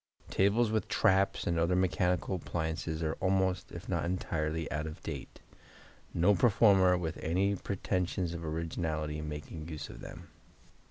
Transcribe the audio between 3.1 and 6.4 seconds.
almost, if not entirely, out of date, no